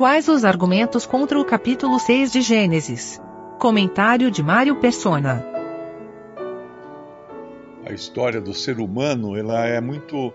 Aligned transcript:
Quais 0.00 0.28
os 0.28 0.46
argumentos 0.46 1.04
contra 1.04 1.38
o 1.38 1.44
capítulo 1.44 2.00
6 2.00 2.32
de 2.32 2.40
Gênesis? 2.40 3.20
Comentário 3.58 4.30
de 4.30 4.42
Mário 4.42 4.80
Persona. 4.80 5.44
A 7.84 7.92
história 7.92 8.40
do 8.40 8.54
ser 8.54 8.80
humano 8.80 9.36
ela 9.36 9.66
é 9.66 9.78
muito 9.78 10.32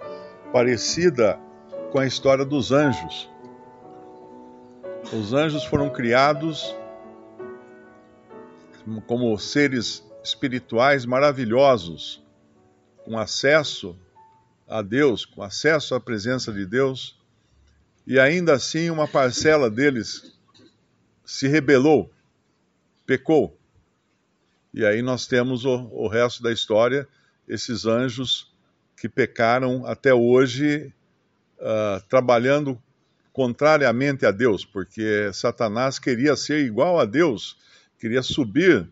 parecida 0.54 1.40
com 1.92 1.98
a 1.98 2.06
história 2.06 2.46
dos 2.46 2.72
anjos. 2.72 3.28
Os 5.12 5.34
anjos 5.34 5.64
foram 5.64 5.90
criados 5.90 6.76
como 9.08 9.36
seres 9.40 10.08
espirituais 10.24 11.08
maravilhosos, 11.08 12.24
com 13.04 13.18
acesso 13.18 13.98
a 14.68 14.84
Deus, 14.84 15.26
com 15.26 15.42
acesso 15.42 15.96
à 15.96 16.00
presença 16.00 16.54
de 16.54 16.68
Deus, 16.68 17.18
e 18.08 18.20
ainda 18.20 18.54
assim 18.54 18.90
uma 18.90 19.08
parcela 19.08 19.70
deles 19.70 20.36
se 21.26 21.48
rebelou, 21.48 22.12
pecou. 23.06 23.58
E 24.74 24.86
aí 24.86 25.02
nós 25.02 25.26
temos 25.26 25.66
o, 25.66 25.90
o 25.92 26.08
resto 26.08 26.44
da 26.44 26.52
história, 26.52 27.08
esses 27.48 27.86
anjos 27.86 28.52
que 28.98 29.10
pecaram 29.10 29.86
até 29.86 30.14
hoje, 30.14 30.94
uh, 31.60 32.02
trabalhando 32.08 32.82
contrariamente 33.34 34.26
a 34.26 34.32
Deus, 34.32 34.64
porque 34.64 35.32
Satanás 35.34 36.00
queria 36.00 36.36
ser 36.36 36.66
igual 36.66 37.00
a 37.00 37.06
Deus, 37.06 37.58
queria 38.00 38.22
subir 38.22 38.88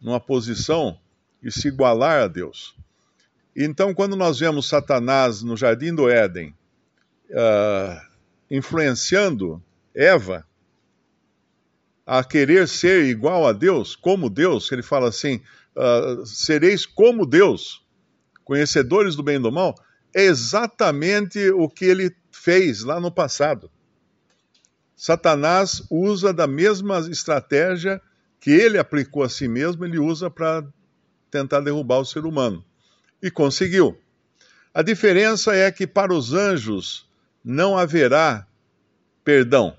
numa 0.00 0.20
posição 0.20 0.98
e 1.42 1.50
se 1.50 1.68
igualar 1.68 2.22
a 2.22 2.28
Deus. 2.28 2.74
Então, 3.54 3.94
quando 3.94 4.16
nós 4.16 4.38
vemos 4.38 4.68
Satanás 4.68 5.42
no 5.42 5.56
jardim 5.56 5.94
do 5.94 6.08
Éden, 6.08 6.54
uh, 7.30 8.15
influenciando 8.50 9.62
Eva 9.94 10.46
a 12.06 12.22
querer 12.22 12.68
ser 12.68 13.04
igual 13.06 13.46
a 13.46 13.52
Deus, 13.52 13.96
como 13.96 14.30
Deus, 14.30 14.70
ele 14.70 14.82
fala 14.82 15.08
assim: 15.08 15.40
uh, 15.74 16.24
sereis 16.24 16.86
como 16.86 17.26
Deus, 17.26 17.84
conhecedores 18.44 19.16
do 19.16 19.22
bem 19.22 19.36
e 19.36 19.40
do 19.40 19.50
mal, 19.50 19.74
é 20.14 20.22
exatamente 20.22 21.50
o 21.50 21.68
que 21.68 21.84
ele 21.84 22.14
fez 22.30 22.82
lá 22.84 23.00
no 23.00 23.10
passado. 23.10 23.70
Satanás 24.94 25.82
usa 25.90 26.32
da 26.32 26.46
mesma 26.46 27.00
estratégia 27.10 28.00
que 28.40 28.50
ele 28.50 28.78
aplicou 28.78 29.22
a 29.22 29.28
si 29.28 29.48
mesmo, 29.48 29.84
ele 29.84 29.98
usa 29.98 30.30
para 30.30 30.64
tentar 31.30 31.60
derrubar 31.60 31.98
o 31.98 32.04
ser 32.04 32.24
humano. 32.24 32.64
E 33.20 33.30
conseguiu. 33.30 33.98
A 34.72 34.82
diferença 34.82 35.54
é 35.54 35.70
que 35.72 35.86
para 35.86 36.14
os 36.14 36.32
anjos 36.32 37.05
não 37.48 37.78
haverá 37.78 38.44
perdão. 39.22 39.76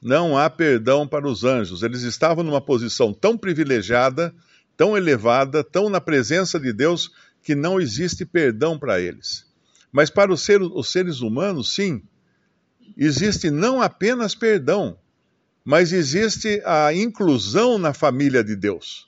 Não 0.00 0.38
há 0.38 0.48
perdão 0.48 1.06
para 1.06 1.28
os 1.28 1.44
anjos. 1.44 1.82
Eles 1.82 2.04
estavam 2.04 2.42
numa 2.42 2.60
posição 2.60 3.12
tão 3.12 3.36
privilegiada, 3.36 4.34
tão 4.74 4.96
elevada, 4.96 5.62
tão 5.62 5.90
na 5.90 6.00
presença 6.00 6.58
de 6.58 6.72
Deus, 6.72 7.12
que 7.42 7.54
não 7.54 7.78
existe 7.78 8.24
perdão 8.24 8.78
para 8.78 8.98
eles. 8.98 9.46
Mas 9.92 10.08
para 10.08 10.32
os 10.32 10.40
seres, 10.40 10.68
os 10.72 10.90
seres 10.90 11.20
humanos, 11.20 11.74
sim, 11.74 12.02
existe 12.96 13.50
não 13.50 13.82
apenas 13.82 14.34
perdão, 14.34 14.98
mas 15.62 15.92
existe 15.92 16.62
a 16.64 16.94
inclusão 16.94 17.76
na 17.76 17.92
família 17.92 18.42
de 18.42 18.56
Deus, 18.56 19.06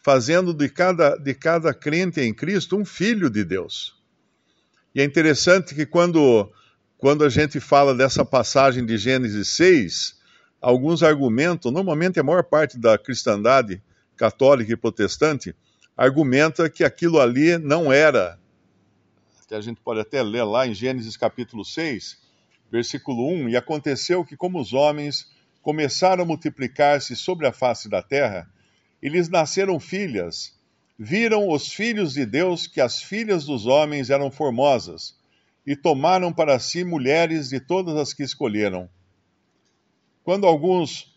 fazendo 0.00 0.54
de 0.54 0.68
cada, 0.68 1.16
de 1.16 1.34
cada 1.34 1.74
crente 1.74 2.20
em 2.20 2.32
Cristo 2.32 2.76
um 2.76 2.84
filho 2.84 3.28
de 3.28 3.42
Deus. 3.42 4.03
E 4.94 5.00
é 5.00 5.04
interessante 5.04 5.74
que 5.74 5.84
quando, 5.84 6.52
quando 6.96 7.24
a 7.24 7.28
gente 7.28 7.58
fala 7.58 7.94
dessa 7.94 8.24
passagem 8.24 8.86
de 8.86 8.96
Gênesis 8.96 9.48
6, 9.48 10.20
alguns 10.60 11.02
argumentam, 11.02 11.72
normalmente 11.72 12.20
a 12.20 12.22
maior 12.22 12.44
parte 12.44 12.78
da 12.78 12.96
cristandade 12.96 13.82
católica 14.16 14.72
e 14.72 14.76
protestante, 14.76 15.54
argumenta 15.96 16.70
que 16.70 16.84
aquilo 16.84 17.20
ali 17.20 17.58
não 17.58 17.92
era, 17.92 18.38
que 19.46 19.54
a 19.54 19.60
gente 19.60 19.80
pode 19.80 20.00
até 20.00 20.22
ler 20.22 20.44
lá 20.44 20.66
em 20.66 20.74
Gênesis 20.74 21.16
capítulo 21.16 21.64
6, 21.64 22.18
versículo 22.70 23.28
1: 23.28 23.50
E 23.50 23.56
aconteceu 23.56 24.24
que, 24.24 24.36
como 24.36 24.60
os 24.60 24.72
homens 24.72 25.30
começaram 25.60 26.22
a 26.22 26.26
multiplicar-se 26.26 27.16
sobre 27.16 27.46
a 27.46 27.52
face 27.52 27.88
da 27.88 28.02
terra, 28.02 28.48
e 29.02 29.08
lhes 29.08 29.28
nasceram 29.28 29.78
filhas, 29.78 30.58
viram 30.98 31.48
os 31.48 31.68
filhos 31.68 32.14
de 32.14 32.24
Deus 32.24 32.66
que 32.66 32.80
as 32.80 33.02
filhas 33.02 33.44
dos 33.44 33.66
homens 33.66 34.10
eram 34.10 34.30
formosas, 34.30 35.16
e 35.66 35.74
tomaram 35.74 36.32
para 36.32 36.58
si 36.58 36.84
mulheres 36.84 37.48
de 37.48 37.58
todas 37.58 37.96
as 37.96 38.12
que 38.12 38.22
escolheram. 38.22 38.88
Quando 40.22 40.46
alguns 40.46 41.14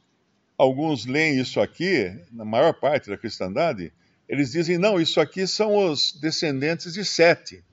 alguns 0.57 1.05
leem 1.05 1.39
isso 1.39 1.61
aqui, 1.61 2.11
na 2.31 2.43
maior 2.43 2.73
parte 2.73 3.09
da 3.09 3.17
cristandade, 3.17 3.93
eles 4.27 4.51
dizem: 4.51 4.77
não, 4.77 4.99
isso 4.99 5.21
aqui 5.21 5.45
são 5.45 5.75
os 5.75 6.13
descendentes 6.13 6.93
de 6.93 7.05
Sete. 7.05 7.63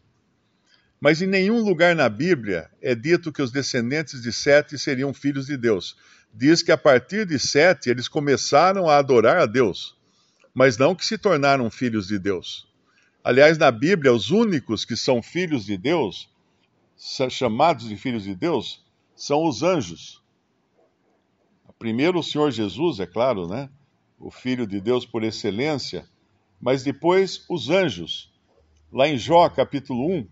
Mas 1.01 1.21
em 1.21 1.27
nenhum 1.27 1.61
lugar 1.61 1.95
na 1.95 2.09
Bíblia 2.09 2.71
é 2.81 2.95
dito 2.95 3.33
que 3.33 3.43
os 3.43 3.51
descendentes 3.51 4.23
de 4.23 4.33
Sete 4.33 4.79
seriam 4.79 5.13
filhos 5.13 5.47
de 5.47 5.57
Deus. 5.57 5.97
Diz 6.33 6.63
que 6.63 6.73
a 6.73 6.79
partir 6.79 7.27
de 7.27 7.39
Sete 7.39 7.91
eles 7.91 8.09
começaram 8.09 8.89
a 8.89 8.97
adorar 8.97 9.39
a 9.39 9.47
Deus, 9.47 9.97
mas 10.55 10.79
não 10.79 10.95
que 10.95 11.05
se 11.05 11.19
tornaram 11.19 11.69
filhos 11.71 12.07
de 12.07 12.19
Deus. 12.19 12.67
Aliás, 13.23 13.59
na 13.59 13.71
Bíblia, 13.71 14.13
os 14.13 14.31
únicos 14.31 14.85
que 14.85 14.97
são 14.97 15.21
filhos 15.23 15.67
de 15.67 15.77
Deus, 15.77 16.31
chamados 17.29 17.89
de 17.89 17.97
filhos 17.97 18.23
de 18.23 18.35
Deus, 18.35 18.85
são 19.17 19.45
os 19.45 19.63
anjos. 19.63 20.23
Primeiro 21.79 22.21
o 22.21 22.23
Senhor 22.23 22.51
Jesus, 22.51 23.01
é 23.01 23.07
claro, 23.07 23.47
né? 23.47 23.69
O 24.19 24.31
Filho 24.31 24.67
de 24.67 24.81
Deus 24.81 25.05
por 25.05 25.23
excelência, 25.23 26.09
mas 26.61 26.83
depois 26.83 27.45
os 27.47 27.69
anjos. 27.69 28.33
Lá 28.91 29.07
em 29.09 29.19
Jó, 29.19 29.49
capítulo 29.51 30.09
1, 30.11 30.29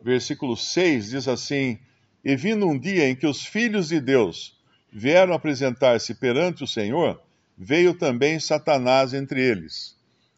versículo 0.00 0.56
6, 0.56 1.10
diz 1.10 1.28
assim: 1.28 1.78
E 2.24 2.34
vindo 2.36 2.66
um 2.66 2.78
dia 2.78 3.08
em 3.10 3.16
que 3.16 3.26
os 3.26 3.44
filhos 3.44 3.88
de 3.88 4.00
Deus 4.00 4.58
vieram 4.90 5.34
apresentar-se 5.34 6.14
perante 6.14 6.64
o 6.64 6.66
Senhor, 6.66 7.20
veio 7.56 7.94
também 7.94 8.38
Satanás 8.38 9.14
entre 9.14 9.40
eles. 9.42 9.96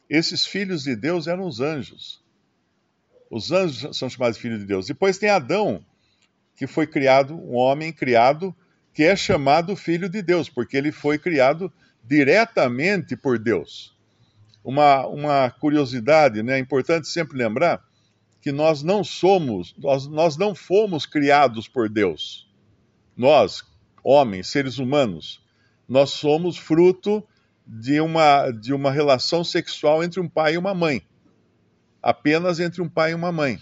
Esses 0.08 0.46
filhos 0.46 0.84
de 0.84 0.94
Deus 0.94 1.26
eram 1.26 1.46
os 1.46 1.60
anjos. 1.60 2.22
Os 3.30 3.50
anjos 3.50 3.96
são 3.96 4.08
chamados 4.08 4.38
filhos 4.38 4.60
de 4.60 4.66
Deus. 4.66 4.86
Depois 4.86 5.18
tem 5.18 5.28
Adão, 5.28 5.84
que 6.56 6.66
foi 6.66 6.86
criado, 6.86 7.34
um 7.34 7.56
homem 7.56 7.92
criado, 7.92 8.54
que 8.94 9.02
é 9.02 9.16
chamado 9.16 9.76
filho 9.76 10.08
de 10.08 10.22
Deus, 10.22 10.48
porque 10.48 10.76
ele 10.76 10.92
foi 10.92 11.18
criado 11.18 11.72
diretamente 12.02 13.16
por 13.16 13.38
Deus. 13.38 13.94
Uma, 14.64 15.06
uma 15.06 15.50
curiosidade, 15.50 16.42
né? 16.42 16.56
é 16.56 16.58
importante 16.58 17.08
sempre 17.08 17.36
lembrar 17.36 17.84
que 18.40 18.52
nós 18.52 18.82
não 18.82 19.02
somos, 19.02 19.74
nós, 19.76 20.06
nós 20.06 20.36
não 20.36 20.54
fomos 20.54 21.04
criados 21.04 21.66
por 21.66 21.88
Deus. 21.88 22.48
Nós, 23.16 23.64
homens, 24.04 24.46
seres 24.48 24.78
humanos, 24.78 25.42
nós 25.88 26.10
somos 26.10 26.56
fruto 26.56 27.22
de 27.66 28.00
uma, 28.00 28.50
de 28.50 28.72
uma 28.72 28.90
relação 28.90 29.42
sexual 29.42 30.02
entre 30.02 30.20
um 30.20 30.28
pai 30.28 30.54
e 30.54 30.58
uma 30.58 30.74
mãe. 30.74 31.02
Apenas 32.02 32.60
entre 32.60 32.80
um 32.80 32.88
pai 32.88 33.12
e 33.12 33.14
uma 33.14 33.32
mãe. 33.32 33.58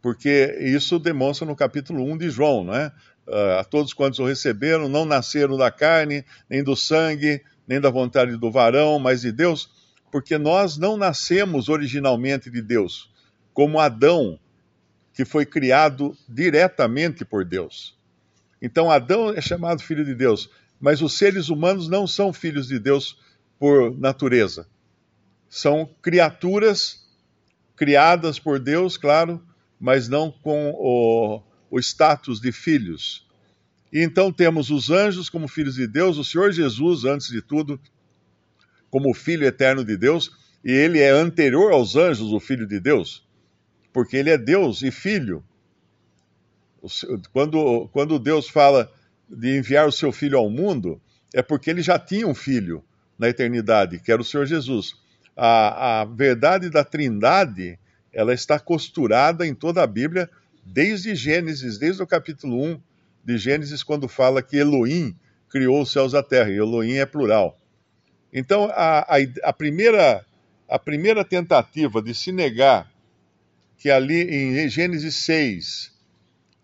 Porque 0.00 0.56
isso 0.60 0.98
demonstra 0.98 1.46
no 1.46 1.56
capítulo 1.56 2.04
1 2.04 2.18
de 2.18 2.30
João, 2.30 2.64
não 2.64 2.74
é? 2.74 2.92
Uh, 3.26 3.58
a 3.60 3.64
todos 3.64 3.92
quantos 3.92 4.18
o 4.18 4.24
receberam, 4.24 4.88
não 4.88 5.04
nasceram 5.04 5.56
da 5.58 5.70
carne, 5.70 6.24
nem 6.48 6.64
do 6.64 6.74
sangue, 6.74 7.42
nem 7.66 7.78
da 7.78 7.90
vontade 7.90 8.36
do 8.38 8.50
varão, 8.50 8.98
mas 8.98 9.20
de 9.20 9.30
Deus, 9.30 9.70
porque 10.10 10.38
nós 10.38 10.78
não 10.78 10.96
nascemos 10.96 11.68
originalmente 11.68 12.50
de 12.50 12.62
Deus 12.62 13.10
como 13.58 13.80
Adão, 13.80 14.38
que 15.12 15.24
foi 15.24 15.44
criado 15.44 16.16
diretamente 16.28 17.24
por 17.24 17.44
Deus. 17.44 17.98
Então, 18.62 18.88
Adão 18.88 19.32
é 19.32 19.40
chamado 19.40 19.82
filho 19.82 20.04
de 20.04 20.14
Deus, 20.14 20.48
mas 20.80 21.02
os 21.02 21.16
seres 21.16 21.48
humanos 21.48 21.88
não 21.88 22.06
são 22.06 22.32
filhos 22.32 22.68
de 22.68 22.78
Deus 22.78 23.18
por 23.58 23.96
natureza. 23.98 24.66
São 25.48 25.88
criaturas 26.02 27.06
criadas 27.76 28.38
por 28.38 28.58
Deus, 28.58 28.96
claro, 28.96 29.42
mas 29.80 30.08
não 30.08 30.30
com 30.30 30.70
o, 30.76 31.42
o 31.70 31.78
status 31.78 32.40
de 32.40 32.52
filhos. 32.52 33.26
E 33.92 34.02
então 34.02 34.32
temos 34.32 34.70
os 34.70 34.90
anjos 34.90 35.28
como 35.30 35.48
filhos 35.48 35.76
de 35.76 35.86
Deus, 35.86 36.18
o 36.18 36.24
Senhor 36.24 36.52
Jesus, 36.52 37.04
antes 37.04 37.28
de 37.28 37.40
tudo, 37.40 37.80
como 38.90 39.14
Filho 39.14 39.46
eterno 39.46 39.84
de 39.84 39.96
Deus, 39.96 40.30
e 40.64 40.72
ele 40.72 40.98
é 40.98 41.10
anterior 41.10 41.72
aos 41.72 41.96
anjos, 41.96 42.32
o 42.32 42.40
Filho 42.40 42.66
de 42.66 42.78
Deus 42.80 43.26
porque 43.98 44.16
ele 44.16 44.30
é 44.30 44.38
Deus 44.38 44.82
e 44.82 44.92
filho. 44.92 45.44
Quando, 47.32 47.88
quando 47.88 48.18
Deus 48.18 48.48
fala 48.48 48.92
de 49.28 49.58
enviar 49.58 49.86
o 49.86 49.92
seu 49.92 50.10
filho 50.10 50.38
ao 50.38 50.50
mundo, 50.50 51.00
é 51.34 51.42
porque 51.42 51.70
ele 51.70 51.82
já 51.82 51.98
tinha 51.98 52.26
um 52.26 52.34
filho 52.34 52.82
na 53.18 53.28
eternidade, 53.28 53.98
que 53.98 54.10
era 54.10 54.20
o 54.20 54.24
Senhor 54.24 54.46
Jesus. 54.46 54.94
A, 55.36 56.00
a 56.00 56.04
verdade 56.04 56.70
da 56.70 56.84
Trindade, 56.84 57.78
ela 58.12 58.32
está 58.32 58.58
costurada 58.58 59.46
em 59.46 59.54
toda 59.54 59.82
a 59.82 59.86
Bíblia, 59.86 60.30
desde 60.64 61.14
Gênesis, 61.14 61.78
desde 61.78 62.02
o 62.02 62.06
capítulo 62.06 62.62
1 62.62 62.80
de 63.24 63.38
Gênesis 63.38 63.82
quando 63.82 64.08
fala 64.08 64.42
que 64.42 64.56
Elohim 64.56 65.14
criou 65.48 65.82
os 65.82 65.92
céus 65.92 66.12
e 66.12 66.16
a 66.16 66.22
terra, 66.22 66.50
e 66.50 66.56
Elohim 66.56 66.94
é 66.94 67.06
plural. 67.06 67.58
Então, 68.32 68.70
a, 68.72 69.00
a, 69.00 69.16
a, 69.44 69.52
primeira, 69.52 70.24
a 70.68 70.78
primeira 70.78 71.24
tentativa 71.24 72.02
de 72.02 72.14
se 72.14 72.30
negar 72.32 72.90
que 73.78 73.90
ali 73.90 74.22
em 74.22 74.68
Gênesis 74.68 75.14
6 75.16 75.92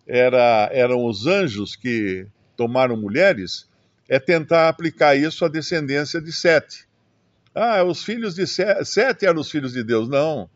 era, 0.07 0.69
eram 0.73 1.05
os 1.07 1.27
anjos 1.27 1.77
que 1.77 2.27
tomaram 2.57 2.97
mulheres, 2.97 3.69
é 4.09 4.19
tentar 4.19 4.69
aplicar 4.69 5.17
isso 5.17 5.45
à 5.45 5.49
descendência 5.49 6.21
de 6.21 6.33
Sete. 6.33 6.87
Ah, 7.55 7.83
os 7.85 8.03
filhos 8.03 8.35
de 8.35 8.47
Sete, 8.47 8.85
Sete 8.85 9.27
eram 9.27 9.41
os 9.41 9.51
filhos 9.51 9.73
de 9.73 9.83
Deus. 9.83 10.09
Não, 10.09 10.49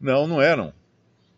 não, 0.00 0.26
não 0.26 0.40
eram. 0.40 0.72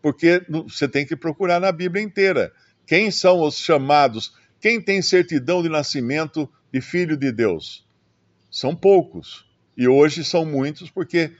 Porque 0.01 0.43
você 0.49 0.87
tem 0.87 1.05
que 1.05 1.15
procurar 1.15 1.59
na 1.59 1.71
Bíblia 1.71 2.03
inteira. 2.03 2.51
Quem 2.85 3.11
são 3.11 3.41
os 3.41 3.57
chamados? 3.57 4.33
Quem 4.59 4.81
tem 4.81 5.01
certidão 5.01 5.61
de 5.61 5.69
nascimento 5.69 6.49
de 6.71 6.81
filho 6.81 7.15
de 7.15 7.31
Deus? 7.31 7.85
São 8.49 8.75
poucos. 8.75 9.45
E 9.77 9.87
hoje 9.87 10.23
são 10.23 10.45
muitos 10.45 10.89
porque 10.89 11.31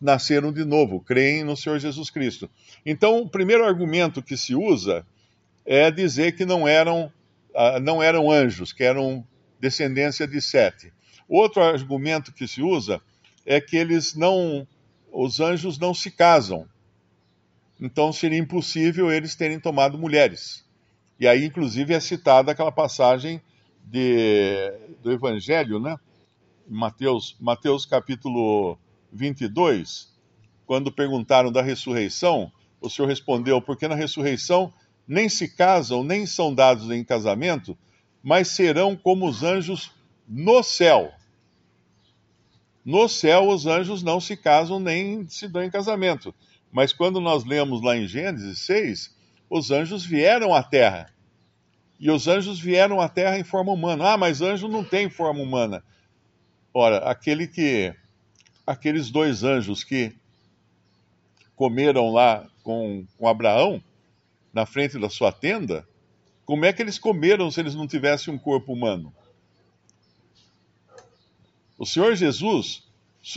nasceram 0.00 0.52
de 0.52 0.64
novo, 0.64 1.00
creem 1.00 1.44
no 1.44 1.56
Senhor 1.56 1.78
Jesus 1.78 2.10
Cristo. 2.10 2.48
Então, 2.84 3.20
o 3.20 3.28
primeiro 3.28 3.64
argumento 3.64 4.22
que 4.22 4.36
se 4.36 4.54
usa 4.54 5.06
é 5.64 5.90
dizer 5.90 6.32
que 6.32 6.44
não 6.44 6.66
eram, 6.66 7.12
uh, 7.54 7.80
não 7.80 8.02
eram 8.02 8.30
anjos, 8.30 8.72
que 8.72 8.82
eram 8.82 9.26
descendência 9.60 10.26
de 10.26 10.40
Sete. 10.40 10.92
Outro 11.28 11.62
argumento 11.62 12.32
que 12.32 12.46
se 12.46 12.62
usa 12.62 13.00
é 13.46 13.60
que 13.60 13.76
eles 13.76 14.14
não, 14.14 14.66
os 15.12 15.40
anjos 15.40 15.78
não 15.78 15.94
se 15.94 16.10
casam. 16.10 16.66
Então 17.80 18.12
seria 18.12 18.38
impossível 18.38 19.10
eles 19.10 19.34
terem 19.34 19.58
tomado 19.58 19.98
mulheres. 19.98 20.64
E 21.18 21.26
aí, 21.26 21.44
inclusive, 21.44 21.94
é 21.94 22.00
citada 22.00 22.52
aquela 22.52 22.72
passagem 22.72 23.40
de, 23.84 24.72
do 25.02 25.12
Evangelho, 25.12 25.78
né? 25.78 25.96
Mateus, 26.68 27.36
Mateus 27.40 27.84
capítulo 27.84 28.78
22, 29.12 30.12
quando 30.64 30.92
perguntaram 30.92 31.50
da 31.52 31.60
ressurreição, 31.60 32.50
o 32.80 32.88
Senhor 32.88 33.08
respondeu: 33.08 33.60
porque 33.60 33.86
na 33.86 33.94
ressurreição 33.94 34.72
nem 35.06 35.28
se 35.28 35.48
casam, 35.48 36.04
nem 36.04 36.26
são 36.26 36.54
dados 36.54 36.90
em 36.90 37.04
casamento, 37.04 37.76
mas 38.22 38.48
serão 38.48 38.96
como 38.96 39.28
os 39.28 39.42
anjos 39.42 39.92
no 40.28 40.62
céu. 40.62 41.12
No 42.84 43.08
céu, 43.08 43.48
os 43.48 43.66
anjos 43.66 44.02
não 44.02 44.20
se 44.20 44.36
casam 44.36 44.80
nem 44.80 45.26
se 45.28 45.46
dão 45.46 45.62
em 45.62 45.70
casamento. 45.70 46.34
Mas 46.72 46.92
quando 46.92 47.20
nós 47.20 47.44
lemos 47.44 47.82
lá 47.82 47.96
em 47.96 48.06
Gênesis 48.06 48.60
6, 48.60 49.14
os 49.48 49.70
anjos 49.70 50.04
vieram 50.04 50.54
à 50.54 50.62
terra. 50.62 51.12
E 52.00 52.10
os 52.10 52.26
anjos 52.26 52.58
vieram 52.58 53.00
à 53.00 53.08
terra 53.08 53.38
em 53.38 53.44
forma 53.44 53.70
humana. 53.70 54.14
Ah, 54.14 54.16
mas 54.16 54.40
anjo 54.40 54.66
não 54.66 54.82
tem 54.82 55.08
forma 55.08 55.40
humana. 55.40 55.84
Ora, 56.74 56.98
aquele 56.98 57.46
que 57.46 57.94
aqueles 58.66 59.10
dois 59.10 59.44
anjos 59.44 59.84
que 59.84 60.12
comeram 61.54 62.10
lá 62.10 62.46
com, 62.62 63.04
com 63.18 63.28
Abraão, 63.28 63.82
na 64.52 64.66
frente 64.66 64.98
da 64.98 65.08
sua 65.08 65.32
tenda, 65.32 65.86
como 66.44 66.64
é 66.64 66.72
que 66.72 66.82
eles 66.82 66.98
comeram 66.98 67.50
se 67.50 67.60
eles 67.60 67.74
não 67.74 67.86
tivessem 67.86 68.32
um 68.32 68.38
corpo 68.38 68.72
humano? 68.72 69.14
O 71.78 71.86
Senhor 71.86 72.14
Jesus 72.14 72.88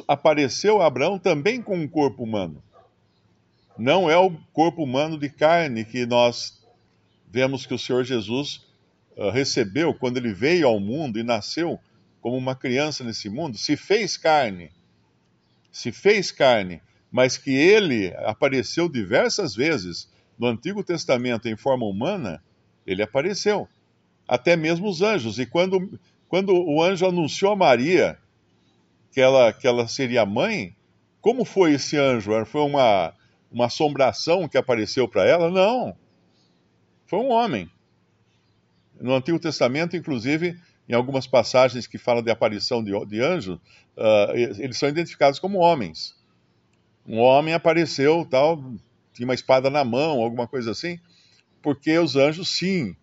apareceu 0.08 0.82
a 0.82 0.88
Abraão 0.88 1.18
também 1.18 1.62
com 1.62 1.78
um 1.78 1.88
corpo 1.88 2.24
humano. 2.24 2.62
Não 3.78 4.10
é 4.10 4.18
o 4.18 4.32
corpo 4.54 4.84
humano 4.84 5.18
de 5.18 5.30
carne 5.30 5.86
que 5.86 6.06
nós 6.06 6.64
vemos 7.28 7.66
que 7.66 7.74
o 7.74 7.80
Senhor 7.80 8.04
Jesus 8.04 8.66
uh, 9.18 9.30
recebeu 9.30 9.94
quando 9.94 10.18
ele 10.18 10.34
veio 10.34 10.68
ao 10.68 10.80
mundo 10.80 11.20
e 11.20 11.24
nasceu 11.24 11.80
como 12.22 12.38
uma 12.38 12.56
criança 12.56 13.04
nesse 13.04 13.30
mundo, 13.30 13.58
se 13.58 13.76
fez 13.76 14.18
carne 14.18 14.72
se 15.76 15.92
fez 15.92 16.32
carne, 16.32 16.82
mas 17.12 17.38
que 17.38 17.54
ele 17.54 18.14
apareceu 18.20 18.88
diversas 18.88 19.54
vezes 19.54 20.10
no 20.38 20.48
Antigo 20.48 20.84
Testamento 20.84 21.48
em 21.48 21.56
forma 21.56 21.86
humana, 21.86 22.44
ele 22.86 23.02
apareceu. 23.02 23.68
Até 24.28 24.56
mesmo 24.56 24.88
os 24.88 25.02
anjos. 25.02 25.40
E 25.40 25.46
quando, 25.46 26.00
quando 26.28 26.54
o 26.54 26.82
anjo 26.82 27.06
anunciou 27.06 27.54
a 27.54 27.56
Maria 27.56 28.18
que 29.12 29.22
ela, 29.22 29.54
que 29.54 29.68
ela 29.68 29.88
seria 29.88 30.26
mãe, 30.26 30.76
como 31.22 31.46
foi 31.46 31.74
esse 31.74 31.98
anjo? 31.98 32.32
Foi 32.46 32.62
uma, 32.62 33.14
uma 33.52 33.68
assombração 33.68 34.48
que 34.48 34.58
apareceu 34.58 35.08
para 35.08 35.26
ela? 35.26 35.50
Não. 35.50 35.96
Foi 37.06 37.20
um 37.20 37.30
homem. 37.30 37.70
No 39.00 39.14
Antigo 39.16 39.40
Testamento, 39.40 39.96
inclusive, 39.96 40.58
em 40.88 40.94
algumas 40.94 41.28
passagens 41.28 41.88
que 41.88 41.98
falam 41.98 42.22
de 42.22 42.31
aparição 42.31 42.84
de, 42.84 42.92
de 43.06 43.22
anjos, 43.22 43.58
uh, 43.98 44.31
eles 44.36 44.78
são 44.78 44.90
identificados 44.90 45.40
como 45.40 45.60
homens. 45.60 46.16
Um 47.08 47.20
homem 47.20 47.54
apareceu, 47.54 48.26
tal, 48.30 48.64
tinha 49.16 49.28
uma 49.28 49.34
espada 49.34 49.70
na 49.70 49.84
mão, 49.84 50.22
alguma 50.22 50.48
coisa 50.48 50.72
assim, 50.72 51.00
porque 51.62 51.98
os 51.98 52.16
anjos, 52.16 52.50
sim, 52.50 52.96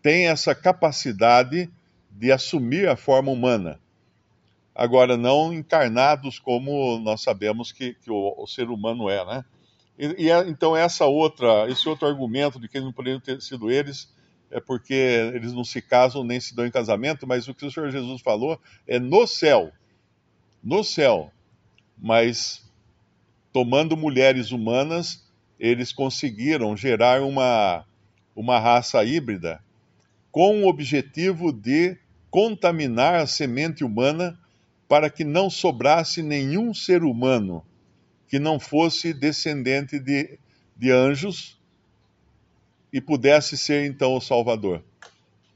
têm 0.00 0.28
essa 0.28 0.54
capacidade 0.54 1.68
de 2.10 2.32
assumir 2.32 2.88
a 2.88 2.96
forma 2.96 3.30
humana. 3.30 3.78
Agora, 4.74 5.16
não 5.16 5.52
encarnados 5.52 6.38
como 6.38 6.98
nós 7.00 7.20
sabemos 7.20 7.72
que, 7.72 7.94
que 7.94 8.10
o, 8.10 8.34
o, 8.38 8.46
ser 8.46 8.70
humano 8.70 9.10
é, 9.10 9.24
né? 9.26 9.44
E, 9.98 10.26
e 10.26 10.30
é, 10.30 10.48
então 10.48 10.76
essa 10.76 11.04
outra, 11.06 11.68
esse 11.68 11.88
outro 11.88 12.06
argumento 12.06 12.60
de 12.60 12.68
que 12.68 12.80
não 12.80 12.92
poderiam 12.92 13.20
ter 13.20 13.42
sido 13.42 13.70
eles 13.70 14.08
é 14.50 14.60
porque 14.60 14.94
eles 15.34 15.52
não 15.52 15.64
se 15.64 15.82
casam 15.82 16.22
nem 16.22 16.40
se 16.40 16.54
dão 16.54 16.64
em 16.64 16.70
casamento, 16.70 17.26
mas 17.26 17.48
o 17.48 17.54
que 17.54 17.66
o 17.66 17.70
Senhor 17.70 17.90
Jesus 17.90 18.22
falou 18.22 18.58
é 18.86 18.98
no 19.00 19.26
céu. 19.26 19.72
No 20.62 20.84
céu. 20.84 21.32
Mas 22.00 22.64
tomando 23.52 23.96
mulheres 23.96 24.52
humanas, 24.52 25.27
eles 25.58 25.92
conseguiram 25.92 26.76
gerar 26.76 27.22
uma, 27.22 27.84
uma 28.34 28.58
raça 28.58 29.02
híbrida 29.04 29.62
com 30.30 30.62
o 30.62 30.68
objetivo 30.68 31.52
de 31.52 31.96
contaminar 32.30 33.16
a 33.16 33.26
semente 33.26 33.82
humana 33.82 34.38
para 34.86 35.10
que 35.10 35.24
não 35.24 35.50
sobrasse 35.50 36.22
nenhum 36.22 36.72
ser 36.72 37.02
humano 37.02 37.64
que 38.28 38.38
não 38.38 38.60
fosse 38.60 39.12
descendente 39.12 39.98
de, 39.98 40.38
de 40.76 40.90
anjos 40.90 41.58
e 42.92 43.00
pudesse 43.00 43.56
ser 43.56 43.86
então 43.86 44.14
o 44.14 44.20
Salvador. 44.20 44.82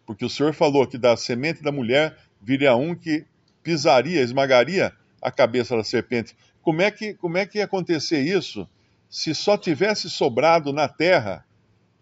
Porque 0.07 0.25
o 0.25 0.31
Senhor 0.31 0.53
falou 0.55 0.87
que 0.87 0.99
da 0.99 1.17
semente 1.17 1.63
da 1.63 1.71
mulher 1.71 2.17
viria 2.41 2.75
um 2.75 2.95
que 2.95 3.25
pisaria, 3.63 4.21
esmagaria 4.21 4.93
a 5.21 5.31
cabeça 5.31 5.77
da 5.77 5.85
serpente. 5.85 6.35
Como 6.63 6.83
é 6.83 6.91
que, 6.91 7.15
como 7.15 7.37
é 7.37 7.47
que 7.47 7.59
ia 7.59 7.65
acontecer 7.65 8.21
isso 8.21 8.69
se 9.13 9.33
só 9.33 9.57
tivesse 9.57 10.11
sobrado 10.11 10.73
na 10.73 10.89
terra 10.89 11.47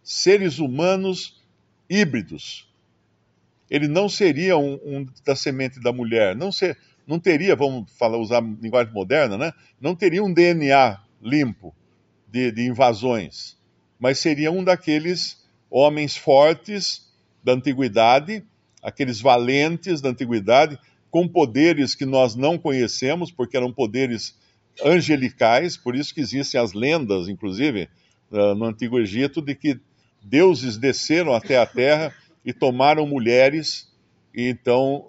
seres 0.03 0.59
humanos 0.59 1.43
híbridos? 1.91 2.73
Ele 3.69 3.87
não 3.87 4.09
seria 4.09 4.57
um, 4.57 4.81
um 4.85 5.07
da 5.27 5.37
semente 5.37 5.79
da 5.79 5.93
mulher, 5.93 6.35
não, 6.35 6.51
ser, 6.51 6.79
não 7.07 7.21
teria, 7.21 7.55
vamos 7.55 7.93
falar, 7.99 8.17
usar 8.17 8.41
linguagem 8.41 8.95
moderna, 8.95 9.37
né? 9.37 9.53
não 9.79 9.95
teria 9.95 10.25
um 10.25 10.33
DNA 10.33 10.99
limpo 11.21 11.75
de, 12.31 12.51
de 12.51 12.67
invasões 12.67 13.61
mas 14.01 14.19
seria 14.19 14.51
um 14.51 14.65
daqueles 14.65 15.45
homens 15.71 16.17
fortes 16.17 17.07
da 17.45 17.53
antiguidade, 17.53 18.43
aqueles 18.83 19.21
valentes 19.21 20.01
da 20.01 20.09
antiguidade, 20.09 20.79
com 21.11 21.29
poderes 21.29 21.95
que 21.95 22.07
nós 22.07 22.35
não 22.35 22.57
conhecemos, 22.57 23.31
porque 23.31 23.57
eram 23.57 23.71
poderes 23.71 24.35
angelicais, 24.85 25.77
por 25.77 25.95
isso 25.95 26.15
que 26.15 26.21
existem 26.21 26.61
as 26.61 26.73
lendas, 26.73 27.29
inclusive, 27.29 27.89
ah, 28.33 28.55
no 28.55 28.67
Antigo 28.67 28.99
Egito, 28.99 29.43
de 29.43 29.55
que 29.55 29.81
deuses 30.23 30.77
desceram 30.77 31.35
até 31.35 31.59
a 31.59 31.67
terra 31.67 32.15
e 32.45 32.53
tomaram 32.53 33.07
mulheres, 33.07 33.93
e 34.35 34.49
então 34.49 35.09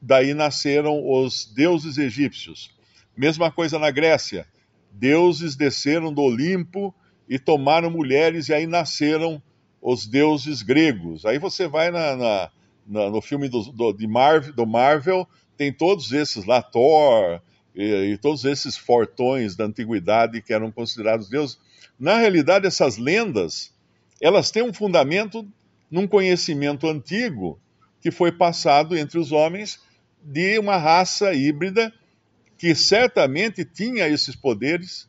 daí 0.00 0.32
nasceram 0.34 1.02
os 1.04 1.44
deuses 1.44 1.98
egípcios. 1.98 2.70
Mesma 3.16 3.50
coisa 3.50 3.78
na 3.78 3.90
Grécia. 3.90 4.46
Deuses 4.92 5.54
desceram 5.54 6.12
do 6.12 6.22
Olimpo 6.22 6.94
e 7.28 7.38
tomaram 7.38 7.90
mulheres, 7.90 8.48
e 8.48 8.54
aí 8.54 8.66
nasceram 8.66 9.42
os 9.80 10.06
deuses 10.06 10.62
gregos. 10.62 11.24
Aí 11.24 11.38
você 11.38 11.68
vai 11.68 11.90
na, 11.90 12.16
na, 12.16 12.50
na, 12.86 13.10
no 13.10 13.20
filme 13.20 13.48
do, 13.48 13.62
do, 13.72 14.08
Marvel, 14.08 14.52
do 14.52 14.66
Marvel, 14.66 15.28
tem 15.56 15.72
todos 15.72 16.12
esses 16.12 16.44
lá, 16.44 16.62
Thor, 16.62 17.40
e, 17.80 18.12
e, 18.12 18.18
todos 18.18 18.44
esses 18.44 18.76
fortões 18.76 19.56
da 19.56 19.64
antiguidade 19.64 20.42
que 20.42 20.52
eram 20.52 20.70
considerados 20.70 21.28
deuses. 21.28 21.58
Na 21.98 22.18
realidade, 22.18 22.66
essas 22.66 22.98
lendas, 22.98 23.72
elas 24.20 24.50
têm 24.50 24.62
um 24.62 24.72
fundamento 24.72 25.46
num 25.90 26.06
conhecimento 26.06 26.86
antigo 26.86 27.58
que 28.00 28.10
foi 28.10 28.32
passado 28.32 28.96
entre 28.96 29.18
os 29.18 29.32
homens 29.32 29.80
de 30.22 30.58
uma 30.58 30.76
raça 30.76 31.32
híbrida 31.32 31.92
que 32.58 32.74
certamente 32.74 33.64
tinha 33.64 34.06
esses 34.06 34.36
poderes 34.36 35.08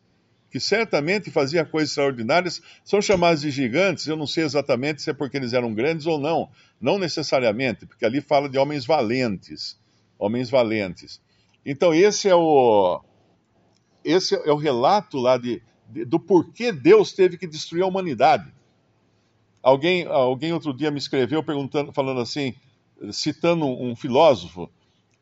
que 0.51 0.60
certamente 0.60 1.32
fazia 1.32 1.63
coisas 1.63 1.92
extraordinárias, 1.92 2.62
são 2.84 3.01
chamados 3.01 3.42
de 3.42 3.50
gigantes. 3.50 4.06
Eu 4.06 4.18
não 4.18 4.28
sei 4.28 4.44
exatamente 4.44 5.01
se 5.01 5.10
é 5.10 5.13
porque 5.13 5.38
eles 5.38 5.54
eram 5.54 5.74
grandes 5.74 6.06
ou 6.06 6.20
não. 6.20 6.50
Não 6.80 7.00
necessariamente, 7.00 7.86
porque 7.86 8.04
ali 8.04 8.20
fala 8.20 8.50
de 8.50 8.58
homens 8.58 8.86
valentes. 8.86 9.80
Homens 10.20 10.50
valentes. 10.50 11.22
Então, 11.65 11.94
esse 11.94 12.27
é 12.27 12.36
o, 12.36 13.01
esse 14.03 14.36
é 14.36 14.51
o 14.51 14.56
relato 14.56 15.18
lá 15.18 15.38
de, 15.38 15.62
de, 15.88 16.06
do 16.06 16.20
porquê 16.20 16.72
Deus 16.72 17.13
teve 17.13 17.38
que 17.38 17.48
destruir 17.48 17.84
a 17.84 17.88
humanidade. 17.88 18.51
Alguém, 19.62 20.06
alguém 20.06 20.53
outro 20.53 20.74
dia 20.74 20.89
me 20.89 20.98
escreveu 20.98 21.44
perguntando, 21.44 21.91
falando 21.94 22.20
assim, 22.20 22.56
citando 23.12 23.65
um 23.65 23.96
filósofo 23.96 24.70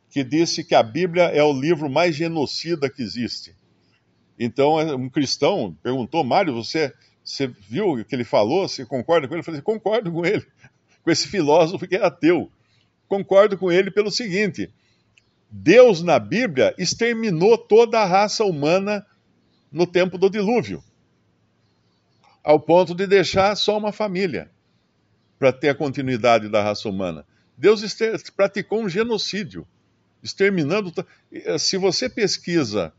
que 0.10 0.24
disse 0.24 0.64
que 0.64 0.74
a 0.74 0.82
Bíblia 0.82 1.26
é 1.26 1.44
o 1.44 1.54
livro 1.54 1.90
mais 1.90 2.16
genocida 2.16 2.90
que 2.90 3.02
existe. 3.02 3.56
Então, 4.40 4.78
um 4.96 5.10
cristão 5.10 5.76
perguntou, 5.84 6.24
Mário, 6.24 6.54
você, 6.54 6.94
você 7.24 7.48
viu 7.48 7.92
o 7.92 8.06
que 8.06 8.16
ele 8.16 8.24
falou? 8.24 8.68
Você 8.68 8.86
concorda 8.86 9.28
com 9.28 9.34
ele? 9.34 9.42
Eu 9.42 9.46
falei, 9.46 9.62
concordo 9.62 10.12
com 10.12 10.26
ele, 10.26 10.46
com 11.04 11.12
esse 11.12 11.28
filósofo 11.28 11.86
que 11.86 11.98
é 11.98 12.04
ateu. 12.04 12.50
Concordo 13.08 13.58
com 13.58 13.72
ele 13.72 13.92
pelo 13.92 14.10
seguinte: 14.10 14.72
Deus 15.50 16.02
na 16.02 16.20
Bíblia 16.20 16.76
exterminou 16.78 17.58
toda 17.58 18.00
a 18.00 18.06
raça 18.06 18.44
humana 18.44 19.06
no 19.72 19.88
tempo 19.88 20.18
do 20.18 20.30
dilúvio, 20.30 20.84
ao 22.44 22.60
ponto 22.60 22.94
de 22.94 23.08
deixar 23.08 23.56
só 23.56 23.78
uma 23.78 23.92
família 23.92 24.50
para 25.38 25.52
ter 25.52 25.70
a 25.70 25.76
continuidade 25.76 26.50
da 26.50 26.62
raça 26.62 26.88
humana. 26.88 27.26
Deus 27.58 27.82
praticou 28.36 28.82
um 28.82 28.90
genocídio, 28.90 29.68
exterminando. 30.24 30.94
Se 31.58 31.78
você 31.78 32.10
pesquisa 32.10 32.94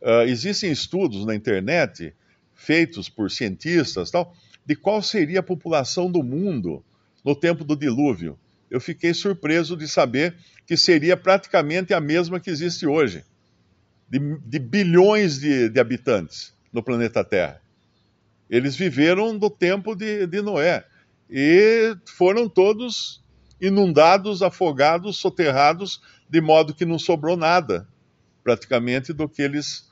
Uh, 0.00 0.22
existem 0.28 0.70
estudos 0.70 1.24
na 1.24 1.34
internet 1.34 2.14
feitos 2.54 3.08
por 3.08 3.30
cientistas 3.30 4.10
tal, 4.10 4.34
de 4.64 4.76
qual 4.76 5.00
seria 5.02 5.40
a 5.40 5.42
população 5.42 6.10
do 6.10 6.22
mundo 6.22 6.84
no 7.24 7.34
tempo 7.34 7.64
do 7.64 7.74
dilúvio. 7.74 8.38
Eu 8.70 8.80
fiquei 8.80 9.14
surpreso 9.14 9.76
de 9.76 9.88
saber 9.88 10.36
que 10.66 10.76
seria 10.76 11.16
praticamente 11.16 11.94
a 11.94 12.00
mesma 12.00 12.40
que 12.40 12.50
existe 12.50 12.86
hoje, 12.86 13.24
de, 14.08 14.18
de 14.38 14.58
bilhões 14.58 15.38
de, 15.38 15.68
de, 15.68 15.80
habitantes 15.80 16.52
no 16.72 16.82
planeta 16.82 17.24
Terra. 17.24 17.60
Eles 18.50 18.76
viveram 18.76 19.36
do 19.38 19.48
tempo 19.48 19.94
de, 19.94 20.26
de 20.26 20.42
Noé 20.42 20.84
e 21.30 21.96
foram 22.16 22.48
todos 22.48 23.24
inundados, 23.60 24.42
afogados, 24.42 25.16
soterrados, 25.16 26.00
de 26.28 26.40
modo 26.40 26.74
que 26.74 26.84
não 26.84 26.98
sobrou 26.98 27.36
nada, 27.36 27.88
praticamente, 28.42 29.12
do 29.12 29.28
que 29.28 29.42
eles 29.42 29.86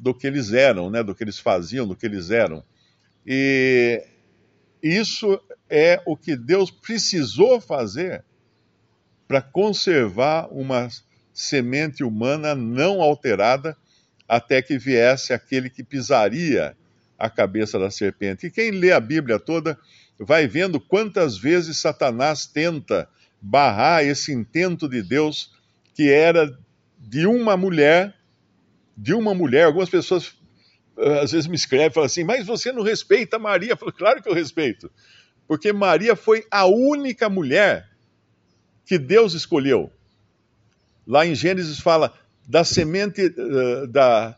do 0.00 0.14
que 0.14 0.28
eles 0.28 0.52
eram, 0.52 0.88
né, 0.88 1.02
do 1.02 1.12
que 1.12 1.24
eles 1.24 1.40
faziam, 1.40 1.86
do 1.86 1.96
que 1.96 2.06
eles 2.06 2.30
eram. 2.30 2.62
E 3.26 4.06
isso 4.80 5.40
é 5.68 6.00
o 6.06 6.16
que 6.16 6.36
Deus 6.36 6.70
precisou 6.70 7.60
fazer 7.60 8.24
para 9.28 9.42
conservar 9.42 10.48
uma 10.50 10.88
semente 11.32 12.02
humana 12.02 12.54
não 12.54 13.02
alterada 13.02 13.76
até 14.26 14.60
que 14.62 14.78
viesse 14.78 15.32
aquele 15.32 15.70
que 15.70 15.84
pisaria 15.84 16.74
a 17.18 17.28
cabeça 17.28 17.78
da 17.78 17.90
serpente. 17.90 18.46
E 18.46 18.50
quem 18.50 18.70
lê 18.70 18.90
a 18.90 18.98
Bíblia 18.98 19.38
toda 19.38 19.78
vai 20.18 20.48
vendo 20.48 20.80
quantas 20.80 21.38
vezes 21.38 21.78
Satanás 21.78 22.46
tenta 22.46 23.08
barrar 23.40 24.02
esse 24.02 24.32
intento 24.32 24.88
de 24.88 25.02
Deus 25.02 25.52
que 25.94 26.10
era 26.10 26.58
de 26.98 27.26
uma 27.26 27.56
mulher 27.56 28.18
de 28.98 29.14
uma 29.14 29.32
mulher. 29.32 29.64
Algumas 29.64 29.88
pessoas 29.88 30.34
eh, 30.98 31.20
às 31.20 31.30
vezes 31.30 31.46
me 31.46 31.54
escrevem 31.54 31.86
e 31.86 31.92
falam 31.92 32.06
assim, 32.06 32.24
mas 32.24 32.44
você 32.44 32.72
não 32.72 32.82
respeita 32.82 33.38
Maria? 33.38 33.72
Eu 33.72 33.76
falo, 33.76 33.92
claro 33.92 34.20
que 34.20 34.28
eu 34.28 34.34
respeito. 34.34 34.90
Porque 35.46 35.72
Maria 35.72 36.16
foi 36.16 36.44
a 36.50 36.66
única 36.66 37.28
mulher 37.28 37.87
que 38.88 38.98
Deus 38.98 39.34
escolheu. 39.34 39.92
Lá 41.06 41.26
em 41.26 41.34
Gênesis 41.34 41.78
fala 41.78 42.10
da 42.48 42.64
semente 42.64 43.26
uh, 43.26 43.86
da, 43.86 44.34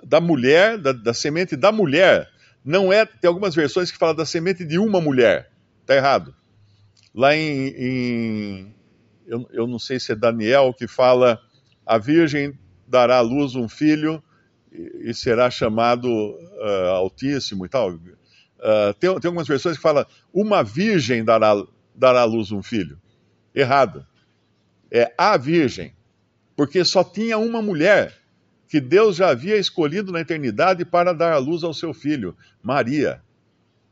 da 0.00 0.20
mulher, 0.20 0.78
da, 0.78 0.92
da, 0.92 1.12
semente 1.12 1.56
da 1.56 1.72
mulher. 1.72 2.30
Não 2.64 2.92
é, 2.92 3.04
tem 3.04 3.26
algumas 3.26 3.52
versões 3.52 3.90
que 3.90 3.98
falam 3.98 4.14
da 4.14 4.24
semente 4.24 4.64
de 4.64 4.78
uma 4.78 5.00
mulher. 5.00 5.50
Está 5.80 5.96
errado. 5.96 6.32
Lá 7.12 7.34
em, 7.34 7.74
em 7.76 8.74
eu, 9.26 9.44
eu 9.52 9.66
não 9.66 9.80
sei 9.80 9.98
se 9.98 10.12
é 10.12 10.14
Daniel 10.14 10.72
que 10.72 10.86
fala 10.86 11.40
a 11.84 11.98
virgem 11.98 12.56
dará 12.86 13.16
à 13.16 13.20
luz 13.22 13.56
um 13.56 13.68
filho 13.68 14.22
e, 14.72 15.10
e 15.10 15.14
será 15.14 15.50
chamado 15.50 16.08
uh, 16.08 16.90
Altíssimo 16.90 17.66
e 17.66 17.68
tal. 17.68 17.90
Uh, 17.90 18.94
tem, 19.00 19.10
tem 19.18 19.28
algumas 19.28 19.48
versões 19.48 19.76
que 19.76 19.82
falam 19.82 20.06
uma 20.32 20.62
virgem 20.62 21.24
dará, 21.24 21.54
dará 21.92 22.20
à 22.20 22.24
luz 22.24 22.52
um 22.52 22.62
filho. 22.62 23.00
Errado. 23.54 24.06
É 24.90 25.12
a 25.16 25.36
virgem. 25.36 25.94
Porque 26.56 26.84
só 26.84 27.02
tinha 27.02 27.38
uma 27.38 27.60
mulher 27.60 28.14
que 28.68 28.80
Deus 28.80 29.16
já 29.16 29.30
havia 29.30 29.56
escolhido 29.56 30.10
na 30.10 30.20
eternidade 30.20 30.84
para 30.84 31.12
dar 31.12 31.32
à 31.32 31.38
luz 31.38 31.62
ao 31.62 31.74
seu 31.74 31.92
filho, 31.94 32.36
Maria. 32.62 33.22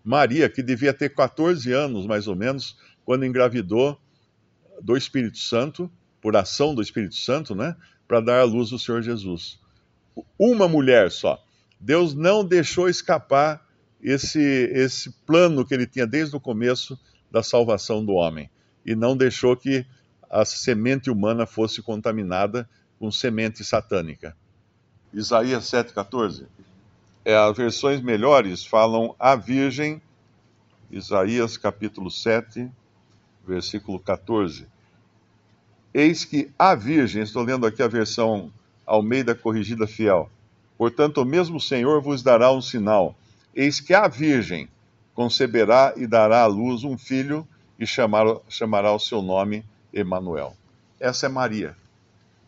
Maria, 0.05 0.49
que 0.49 0.63
devia 0.63 0.93
ter 0.93 1.11
14 1.11 1.73
anos, 1.73 2.07
mais 2.07 2.27
ou 2.27 2.35
menos, 2.35 2.77
quando 3.05 3.25
engravidou 3.25 4.01
do 4.81 4.97
Espírito 4.97 5.39
Santo, 5.39 5.91
por 6.21 6.37
ação 6.37 6.75
do 6.75 6.83
Espírito 6.83 7.15
Santo, 7.15 7.55
né? 7.55 7.77
para 8.07 8.21
dar 8.21 8.41
à 8.41 8.45
luz 8.45 8.73
o 8.73 8.79
Senhor 8.79 9.03
Jesus. 9.03 9.59
Uma 10.39 10.69
mulher 10.69 11.11
só. 11.11 11.43
Deus 11.81 12.15
não 12.15 12.45
deixou 12.45 12.89
escapar 12.89 13.67
esse, 14.03 14.41
esse 14.41 15.11
plano 15.25 15.65
que 15.65 15.73
ele 15.73 15.87
tinha 15.87 16.07
desde 16.07 16.37
o 16.37 16.41
começo 16.41 16.99
da 17.31 17.43
salvação 17.43 18.05
do 18.05 18.13
homem. 18.13 18.51
E 18.85 18.95
não 18.95 19.17
deixou 19.17 19.57
que 19.57 19.87
a 20.31 20.45
semente 20.45 21.11
humana 21.11 21.47
fosse 21.47 21.83
contaminada 21.83 22.69
com 22.99 23.11
semente 23.11 23.65
satânica. 23.65 24.37
Isaías 25.13 25.65
7,14. 25.65 26.47
É, 27.25 27.37
as 27.37 27.57
versões 27.57 28.01
melhores 28.01 28.65
falam 28.65 29.15
a 29.19 29.37
Virgem, 29.37 30.01
Isaías 30.91 31.57
capítulo 31.57 32.11
7, 32.11 32.69
versículo 33.47 34.01
14. 34.01 34.67
Eis 35.93 36.25
que 36.25 36.51
a 36.59 36.75
Virgem, 36.75 37.23
estou 37.23 37.43
lendo 37.43 37.67
aqui 37.67 37.83
a 37.83 37.89
versão 37.89 38.51
Almeida 38.87 39.35
Corrigida 39.35 39.87
Fiel. 39.87 40.31
Portanto, 40.79 41.19
o 41.19 41.25
mesmo 41.25 41.61
Senhor 41.61 42.01
vos 42.01 42.23
dará 42.23 42.51
um 42.51 42.63
sinal. 42.63 43.15
Eis 43.55 43.81
que 43.81 43.93
a 43.93 44.09
Virgem 44.09 44.69
conceberá 45.15 45.93
e 45.97 46.07
dará 46.07 46.43
à 46.43 46.47
luz 46.47 46.83
um 46.83 46.97
filho 46.97 47.47
e 47.83 47.87
chamar, 47.87 48.27
chamará 48.49 48.93
o 48.93 48.99
seu 49.01 49.21
nome 49.21 49.65
Emanuel. 49.93 50.55
Essa 51.01 51.27
é 51.27 51.29
Maria. 51.29 51.77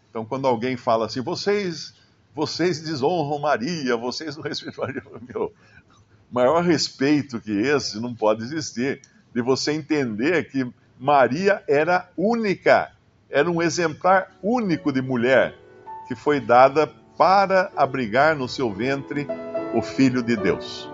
Então, 0.09 0.25
quando 0.25 0.47
alguém 0.47 0.77
fala 0.77 1.07
assim, 1.07 1.21
vocês, 1.21 1.93
vocês 2.33 2.81
desonram 2.81 3.41
Maria, 3.41 3.97
vocês 3.97 4.37
não 4.37 4.45
respeitam 4.45 4.85
Maria, 4.85 5.03
meu, 5.29 5.53
maior 6.31 6.63
respeito 6.63 7.41
que 7.41 7.51
esse 7.51 7.99
não 7.99 8.15
pode 8.15 8.45
existir. 8.45 9.01
De 9.35 9.43
você 9.43 9.73
entender 9.73 10.49
que 10.49 10.73
Maria 11.01 11.65
era 11.67 12.09
única 12.17 12.93
era 13.29 13.51
um 13.51 13.61
exemplar 13.61 14.31
único 14.41 14.93
de 14.93 15.03
mulher 15.03 15.57
que 16.07 16.15
foi 16.15 16.39
dada 16.39 16.87
para 17.19 17.73
abrigar 17.75 18.37
no 18.37 18.49
seu 18.49 18.73
ventre 18.73 19.27
o 19.75 19.83
Filho 19.83 20.23
de 20.23 20.37
Deus. 20.37 20.94